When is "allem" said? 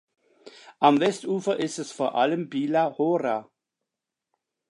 2.15-2.49